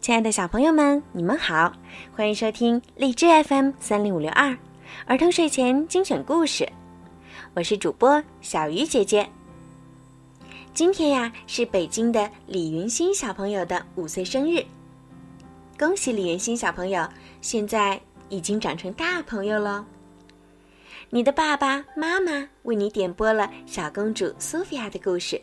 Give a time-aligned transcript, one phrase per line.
[0.00, 1.70] 亲爱的小朋友们，你们好，
[2.16, 4.56] 欢迎收听荔枝 FM 三零五六二
[5.04, 6.66] 儿童睡前精选故事，
[7.52, 9.28] 我是主播小鱼姐姐。
[10.72, 14.64] 今天呀是北京的李云欣小朋友的五岁生日，
[15.78, 17.06] 恭喜李云欣小朋友，
[17.42, 19.84] 现在已经长成大朋友了。
[21.10, 25.38] 你的爸爸妈妈为你点播了小公主苏菲亚的故事。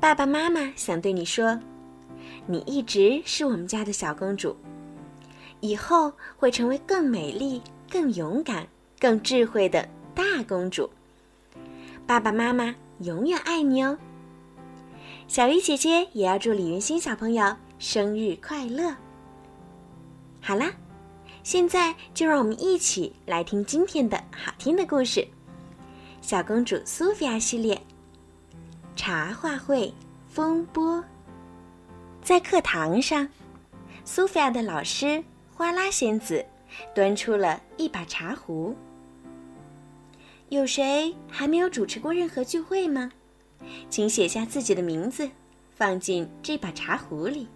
[0.00, 1.56] 爸爸妈妈想对你说，
[2.46, 4.56] 你一直是我们家的小公主，
[5.60, 8.66] 以后会成为更美丽、更勇敢、
[8.98, 10.88] 更智慧的大公主。
[12.06, 13.98] 爸爸妈妈永远爱你哦。
[15.28, 18.94] 小鱼姐姐也要祝李云欣小朋友生日快乐。
[20.40, 20.72] 好啦。
[21.42, 25.20] 现在就让我们一起来听今天的好听的故事，
[26.20, 27.76] 《小公主苏菲亚系列》
[28.96, 29.94] 茶话会
[30.26, 31.04] 风波。
[32.26, 33.28] 在课堂上，
[34.04, 35.22] 苏菲亚的老师
[35.54, 36.44] 花拉仙子
[36.92, 38.74] 端出了一把茶壶。
[40.48, 43.12] 有谁还没有主持过任何聚会吗？
[43.88, 45.30] 请写下自己的名字，
[45.76, 47.46] 放进这把茶壶里。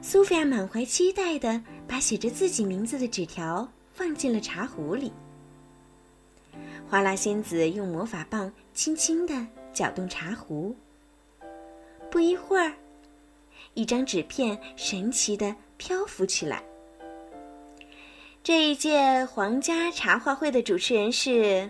[0.00, 5.12] 苏菲亚满怀期待的把写着自己名字的纸条放进了茶壶里。
[6.88, 10.76] 花拉仙子用魔法棒轻轻地搅动茶壶。
[12.16, 12.72] 不一会儿，
[13.74, 16.62] 一张纸片神奇的漂浮起来。
[18.42, 21.68] 这一届皇家茶话会的主持人是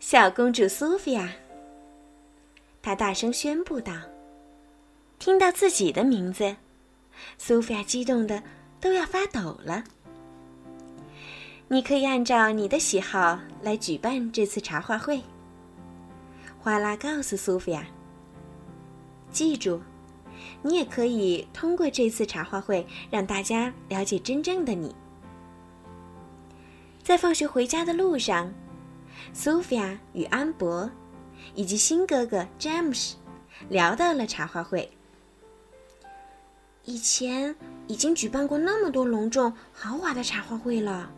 [0.00, 1.32] 小公主苏菲亚。
[2.82, 3.94] 她大声宣布道
[5.18, 6.54] ：“听到自己的名字。”
[7.38, 8.42] 苏菲亚激动的
[8.82, 9.82] 都要发抖了。
[11.68, 15.22] 你可以按照你的喜好来举办这次茶话会。
[16.58, 17.86] 花拉告诉苏菲亚
[19.30, 19.80] ：“记住，
[20.62, 24.94] 你也可以通过这次茶话会让大家了解真正的你。”
[27.02, 28.52] 在放学回家的路上，
[29.32, 30.90] 苏菲亚与安博
[31.54, 33.16] 以及新哥哥詹姆斯
[33.68, 34.90] 聊到了茶话会。
[36.84, 37.54] 以前
[37.86, 41.10] 已经举办过那么多隆重豪华的茶话会了。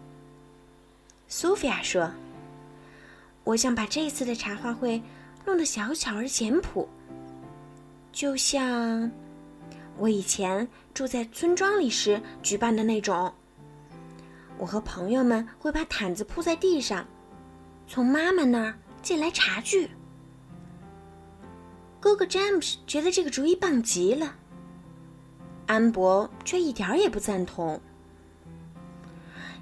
[1.28, 2.10] 苏菲亚说
[3.44, 5.02] ：“我想把这次的茶话会
[5.46, 6.88] 弄得小巧而简朴，
[8.12, 9.10] 就像
[9.96, 13.32] 我以前住在村庄里时举办的那种。
[14.58, 17.06] 我和朋友们会把毯子铺在地上，
[17.88, 19.90] 从妈妈那儿借来茶具。”
[21.98, 24.36] 哥哥詹姆斯觉得这个主意棒极了。
[25.66, 27.80] 安博却一点也不赞同。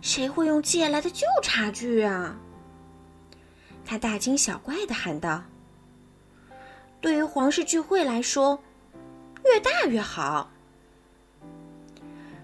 [0.01, 2.37] 谁会用借来的旧茶具啊？
[3.85, 5.45] 他大惊小怪的喊道
[7.01, 8.61] ：“对于皇室聚会来说，
[9.45, 10.51] 越大越好。”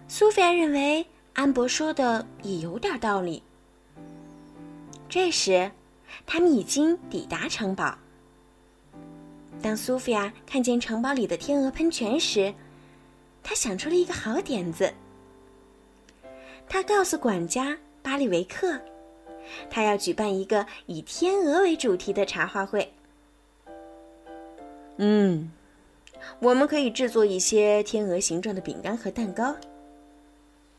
[0.09, 3.43] 苏菲亚认为安博说的也有点道理。
[5.09, 5.71] 这时，
[6.25, 7.97] 他们已经抵达城堡。
[9.63, 12.55] 当苏菲亚看见城堡里的天鹅喷泉时，
[13.43, 14.93] 他想出了一个好点子。
[16.69, 18.81] 他告诉管家巴里维克，
[19.71, 22.93] 他要举办一个以天鹅为主题的茶话会。
[24.99, 25.51] 嗯，
[26.39, 29.57] 我们可以制作一些天鹅形状的饼干和蛋糕，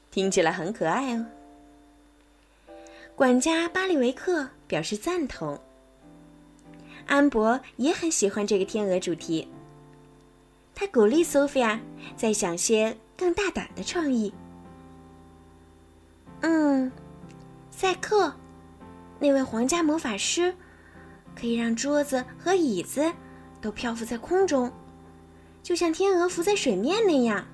[0.10, 1.26] 听起来很可爱哦。
[3.16, 5.60] 管家巴里维克表示赞同。
[7.06, 9.48] 安博也很喜欢这个天鹅主题。
[10.76, 11.80] 他鼓励索菲亚
[12.16, 14.34] 再想些更大胆的创意。
[16.42, 16.92] 嗯，
[17.72, 18.34] 赛克，
[19.20, 20.54] 那位皇家魔法师，
[21.34, 23.12] 可以让桌子和椅子
[23.68, 24.72] 都漂浮在空中，
[25.62, 27.46] 就像天鹅浮在水面那样。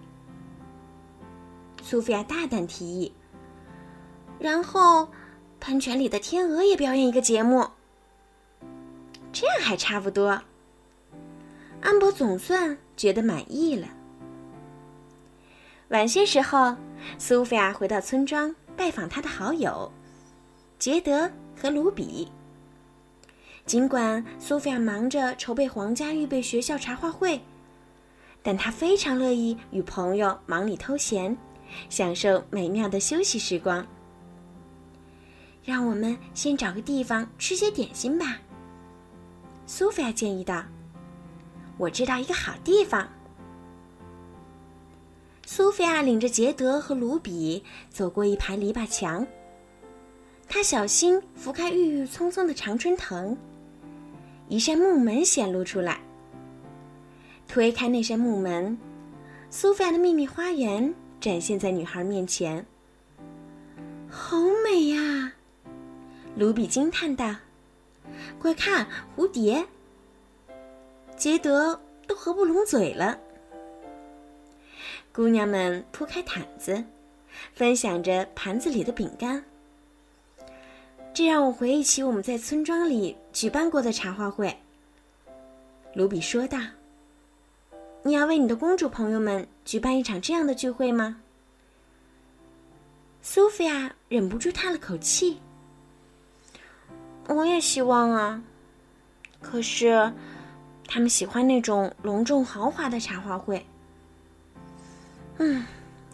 [1.82, 3.12] 苏菲亚大胆提议。
[4.38, 5.08] 然后，
[5.60, 7.68] 喷泉里的天鹅也表演一个节目。
[9.32, 10.40] 这样还差不多。
[11.82, 12.78] 安博总算。
[12.96, 13.88] 觉得满意了。
[15.88, 16.76] 晚些时候，
[17.18, 19.92] 苏菲亚回到村庄拜访她的好友
[20.78, 21.28] 杰德
[21.60, 22.32] 和卢比。
[23.66, 27.40] 尽管苏菲亚忙着筹备皇家预备学校茶话会，
[28.42, 31.36] 但她非常乐意与朋友忙里偷闲，
[31.90, 33.86] 享受美妙的休息时光。
[35.64, 38.38] 让我们先找个地方吃些点心吧，
[39.66, 40.62] 苏菲亚建议道。
[41.78, 43.08] 我知道一个好地方。
[45.46, 49.26] 苏菲亚领着杰德和卢比走过一排篱笆墙，
[50.50, 53.36] 她小心拂开郁郁葱葱的常春藤，
[54.54, 56.00] 一扇木门显露出来。
[57.48, 58.78] 推开那扇木门，
[59.50, 62.64] 苏菲亚的秘密花园展现在女孩面前。
[64.08, 65.34] 好美呀！
[66.36, 67.36] 卢比惊叹道
[68.38, 69.66] ：“快看，蝴蝶！”
[71.18, 73.18] 杰德都合不拢嘴了。
[75.12, 76.84] 姑娘们铺开毯子，
[77.56, 79.44] 分享着盘子里的饼干。
[81.14, 84.58] 这让我回忆起我们在村庄里举办过的茶话会。
[85.94, 86.58] 卢比说道
[88.02, 91.22] ：“你要为你的公主朋友们举办一场这样的聚会吗？”
[93.22, 95.38] 苏菲亚忍不住叹了口气
[97.30, 98.42] ：“我也希望啊，
[99.40, 100.12] 可是
[100.88, 103.64] 他们喜欢那种隆重豪华的茶话会。
[105.38, 105.64] 嗯，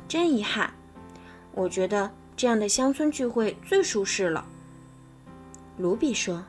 [0.10, 0.74] 真遗憾。
[1.54, 4.46] 我觉得这样的乡村聚会最舒适了。”
[5.80, 6.44] 卢比说：“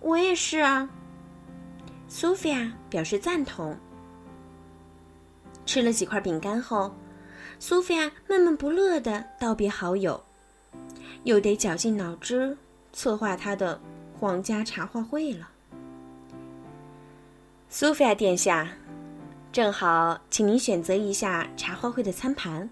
[0.00, 0.88] 我也是啊。”
[2.06, 3.76] 苏菲亚表示赞同。
[5.66, 6.94] 吃了几块饼干后，
[7.58, 10.22] 苏菲亚闷闷不乐的道别好友，
[11.24, 12.56] 又得绞尽脑汁
[12.92, 13.80] 策划她的
[14.18, 15.48] 皇家茶话会了。
[17.68, 18.68] 苏菲亚殿下，
[19.50, 22.70] 正好，请您选择一下茶话会的餐盘。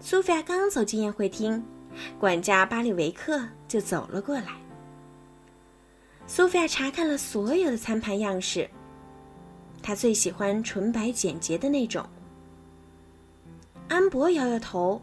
[0.00, 1.62] 苏菲亚刚走进宴会厅。
[2.18, 4.48] 管家巴里维克就走了过来。
[6.26, 8.68] 苏菲亚查看了所有的餐盘样式，
[9.82, 12.04] 她最喜欢纯白简洁的那种。
[13.88, 15.00] 安博摇摇头，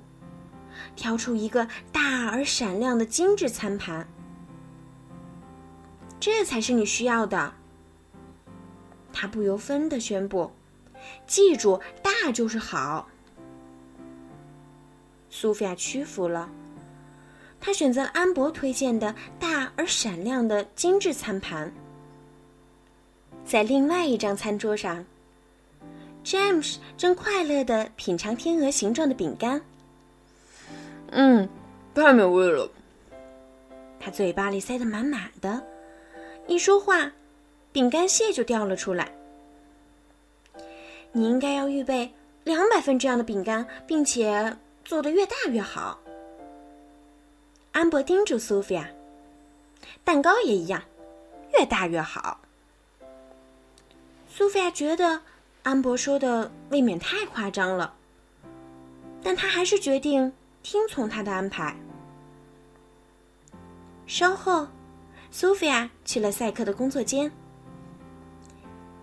[0.96, 4.06] 挑出一个大而闪亮的精致餐盘，
[6.20, 7.54] 这才是你需要的。
[9.14, 10.52] 他不由分的宣布
[11.26, 13.08] ：“记住，大就是好。”
[15.30, 16.50] 苏菲亚屈服了。
[17.66, 21.74] 他选择了安博推荐的大而闪亮的精致餐盘。
[23.46, 25.06] 在另外一张餐桌上
[26.26, 29.62] ，James 正快乐地品尝天鹅形状的饼干。
[31.12, 31.48] 嗯，
[31.96, 32.70] 太美味了。
[33.98, 35.64] 他嘴巴里塞得满满的，
[36.48, 37.10] 一说话，
[37.72, 39.10] 饼干屑就掉了出来。
[41.14, 42.12] 你应该要预备
[42.44, 45.98] 两百份这样的饼干，并且做得越大越好。
[47.74, 48.88] 安博叮嘱苏菲亚
[50.06, 50.84] ：“蛋糕也一样，
[51.58, 52.40] 越大越好。”
[54.30, 55.22] 苏菲亚觉得
[55.64, 57.96] 安博说的未免太夸张了，
[59.24, 60.32] 但她还是决定
[60.62, 61.76] 听从他的安排。
[64.06, 64.68] 稍后，
[65.32, 67.32] 苏菲亚去了赛克的工作间。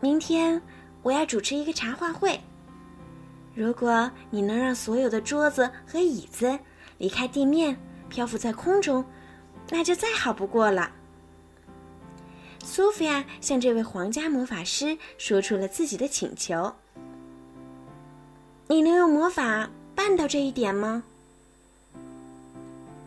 [0.01, 0.63] 明天
[1.03, 2.41] 我要主持一个茶话会，
[3.53, 6.57] 如果你能让所有的桌子和椅子
[6.99, 7.77] 离开地面。
[8.11, 9.07] 漂浮在空中，
[9.71, 10.91] 那就再好不过了。
[12.63, 16.75] 苏菲亚向这位皇家魔法师说出了自己的请求
[18.69, 21.05] ：“你能用魔法办到这一点吗？”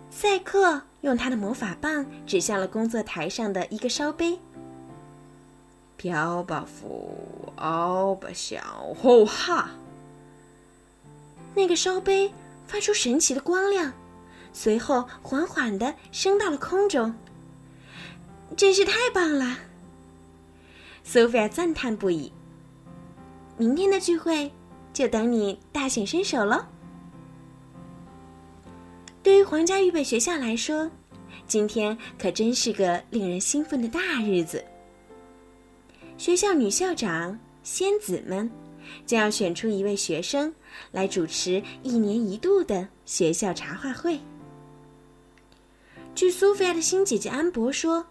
[0.10, 4.40] 赛克用他的魔法棒指向了工作台上的一个烧杯。
[5.98, 9.72] “漂吧福，奥吧小后哈！”
[11.56, 12.34] 那个烧杯
[12.68, 13.94] 发出神奇的光亮。
[14.54, 17.14] 随后缓缓的升到了空中。
[18.56, 19.58] 真是太棒了！
[21.04, 22.32] 苏菲亚赞叹不已。
[23.58, 24.52] 明天的聚会
[24.94, 26.64] 就等你大显身手喽。
[29.22, 30.90] 对于皇家预备学校来说，
[31.48, 34.64] 今天可真是个令人兴奋的大日子。
[36.18, 38.50] 学校女校长仙子们
[39.06, 40.54] 将要选出一位学生
[40.92, 44.20] 来主持一年一度的学校茶话会。
[46.16, 48.06] 据苏菲亚的新姐姐安博说，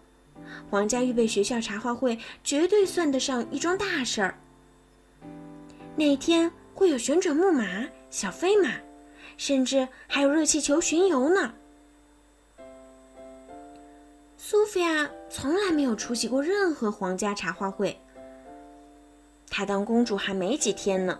[0.69, 4.37] 皇家预备学校茶话会绝对算得上一桩大事儿。
[5.95, 8.71] 那天会有旋转木马、小飞马，
[9.37, 11.53] 甚至还有热气球巡游呢。
[14.37, 17.97] 苏菲亚从来没有出席过任何皇家茶话会。
[19.49, 21.17] 她当公主还没几天呢，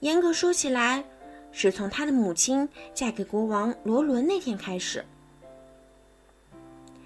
[0.00, 1.04] 严格说起来，
[1.50, 5.04] 是从她的母亲嫁给国王罗伦那天开始。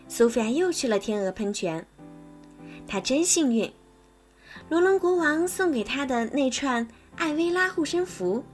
[0.07, 1.87] 苏菲亚又去了天鹅喷泉，
[2.87, 3.73] 她真幸运。
[4.69, 8.45] 罗伦国王送给她的那串艾薇拉护身符，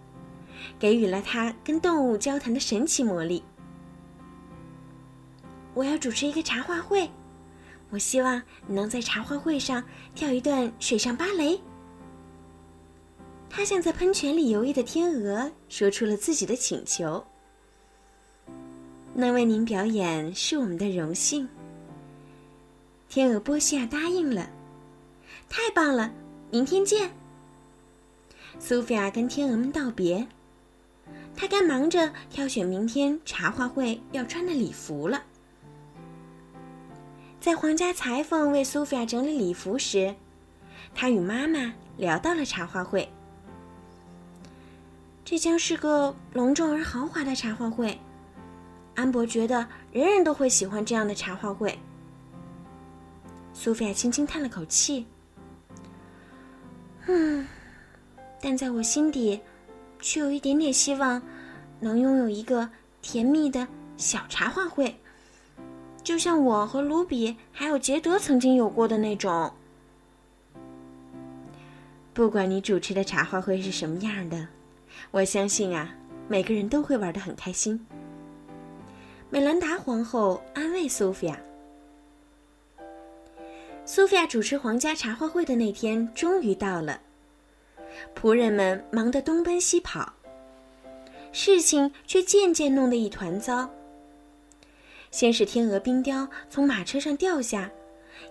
[0.78, 3.42] 给予了她跟动物交谈的神奇魔力。
[5.74, 7.08] 我要主持一个茶话会，
[7.90, 11.60] 我希望你能在茶话会上跳一段水上芭蕾。
[13.48, 17.24] 他向在喷泉里游弋的天鹅说出了自己的请求。
[19.14, 21.48] 能为您表演是我们的荣幸。
[23.08, 24.48] 天鹅波西亚答应了，
[25.48, 26.12] 太棒了，
[26.50, 27.10] 明天见。”
[28.58, 30.26] 苏菲亚跟天鹅们道别，
[31.34, 35.22] 她该忙着挑选明天茶话会要穿的礼服了。
[37.40, 40.14] 在皇家裁缝为苏菲亚整理礼服时，
[40.94, 43.08] 她与妈妈聊到了茶话会。
[45.24, 47.98] 这将是个隆重而豪华的茶话会。
[49.00, 51.78] 安博觉得人人都会喜欢这样的茶话会。
[53.54, 55.06] 苏菲亚轻轻叹了口气
[57.08, 57.46] ：“嗯，
[58.42, 59.40] 但在我心底，
[60.00, 61.22] 却有一点点希望，
[61.80, 62.68] 能拥有一个
[63.00, 63.66] 甜蜜的
[63.96, 64.94] 小茶话会，
[66.02, 69.50] 就像我和卢比还有杰德曾经有过的那种。
[72.12, 74.46] 不管你主持的茶话会是什么样的，
[75.10, 75.88] 我相信啊，
[76.28, 77.80] 每个人都会玩得很开心。”
[79.32, 81.38] 美兰达皇后安慰苏菲亚。
[83.84, 87.00] 苏菲亚主持皇家茶话会的那天终于到了，
[88.12, 90.12] 仆人们忙得东奔西跑，
[91.30, 93.70] 事情却渐渐弄得一团糟。
[95.12, 97.70] 先是天鹅冰雕从马车上掉下，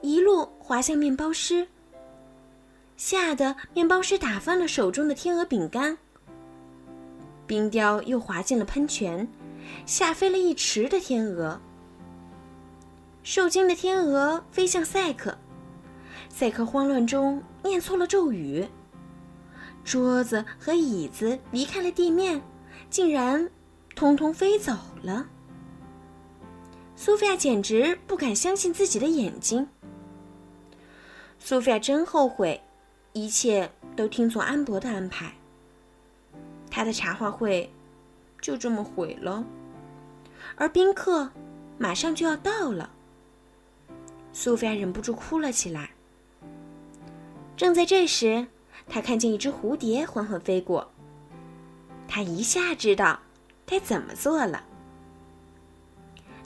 [0.01, 1.65] 一路滑向面包师，
[2.97, 5.97] 吓得面包师打翻了手中的天鹅饼干。
[7.47, 9.25] 冰雕又滑进了喷泉。
[9.85, 11.59] 吓飞了一池的天鹅。
[13.23, 15.37] 受惊的天鹅飞向赛克，
[16.29, 18.67] 赛克慌乱中念错了咒语，
[19.83, 22.41] 桌子和椅子离开了地面，
[22.89, 23.49] 竟然
[23.95, 24.73] 通通飞走
[25.03, 25.27] 了。
[26.95, 29.67] 苏菲亚简直不敢相信自己的眼睛。
[31.37, 32.61] 苏菲亚真后悔，
[33.13, 35.33] 一切都听从安博的安排。
[36.71, 37.71] 他的茶话会
[38.41, 39.45] 就这么毁了。
[40.55, 41.29] 而宾客
[41.77, 42.89] 马上就要到了，
[44.33, 45.91] 苏菲亚忍不住哭了起来。
[47.55, 48.47] 正在这时，
[48.87, 50.91] 她看见一只蝴蝶缓缓飞过，
[52.07, 53.19] 她一下知道
[53.65, 54.63] 该怎么做了。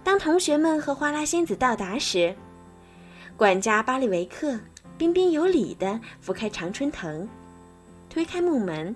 [0.03, 2.35] 当同学们和花拉仙子到达时，
[3.38, 4.59] 管家巴里维克
[4.97, 7.27] 彬彬有礼地拂开常春藤，
[8.09, 8.95] 推开木门。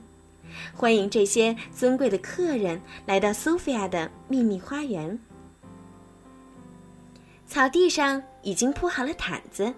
[0.74, 5.20] 欢迎这些尊贵的客人来到苏菲亚的秘密花园。
[7.46, 9.74] 草地上已经铺好了毯子，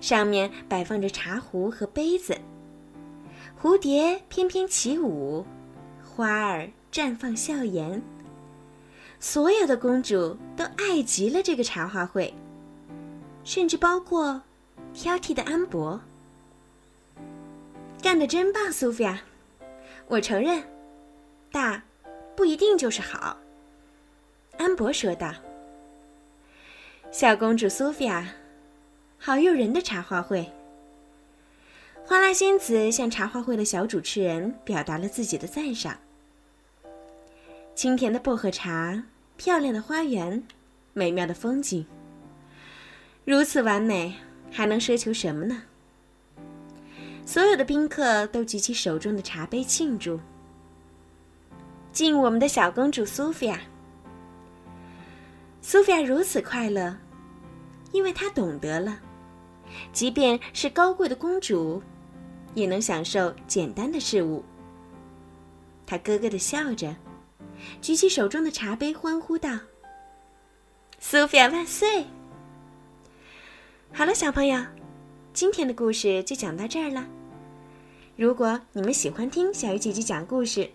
[0.00, 2.38] 上面摆放着茶壶和杯子。
[3.60, 5.44] 蝴蝶翩翩起舞，
[6.02, 8.02] 花儿绽放笑颜。
[9.18, 12.32] 所有的公主都爱极了这个茶话会，
[13.44, 14.40] 甚至包括
[14.94, 16.00] 挑剔的安博。
[18.02, 19.20] 干得真棒，苏菲亚！
[20.10, 20.60] 我承认，
[21.52, 21.80] 大
[22.36, 23.38] 不一定就是好。
[24.58, 25.32] 安博说道
[27.12, 28.26] ：“小公主苏菲亚，
[29.18, 30.50] 好诱人的茶话会。”
[32.04, 35.96] 花拉仙子向茶话会的小主持人表达了自己的赞赏。
[37.76, 39.04] 清甜的薄荷茶，
[39.36, 40.42] 漂亮的花园，
[40.92, 41.86] 美妙的风景，
[43.24, 44.16] 如此完美，
[44.50, 45.62] 还能奢求什么呢？
[47.30, 50.18] 所有的宾客都举起手中的茶杯庆祝。
[51.92, 53.60] 敬我们的小公主苏菲亚。
[55.62, 56.96] 苏菲亚如此快乐，
[57.92, 58.98] 因为她懂得了，
[59.92, 61.80] 即便是高贵的公主，
[62.54, 64.44] 也能享受简单的事物。
[65.86, 66.96] 她咯咯的笑着，
[67.80, 69.56] 举起手中的茶杯，欢呼道
[70.98, 72.06] ：“苏菲亚万岁！”
[73.94, 74.60] 好了，小朋友，
[75.32, 77.06] 今天的故事就讲到这儿了。
[78.20, 80.68] 如果你们喜欢听小鱼姐姐讲故事，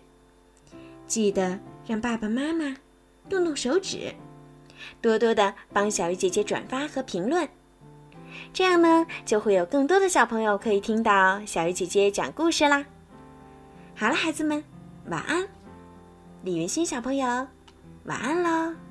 [1.06, 2.76] 记得让爸爸妈妈
[3.28, 4.12] 动动手指，
[5.00, 7.48] 多多的帮小鱼姐姐转发和评论，
[8.52, 12.84] 这样呢，就会有更多的小朋友可以听到小鱼姐姐讲故事啦。
[13.94, 14.64] 好了，孩子们，
[15.06, 15.46] 晚安。
[16.42, 17.46] 李云欣小朋友，
[18.06, 18.85] 晚安喽。